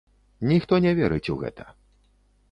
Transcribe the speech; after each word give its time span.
Ніхто 0.51 0.79
не 0.85 0.93
верыць 0.99 1.31
у 1.33 1.37
гэта. 1.43 1.67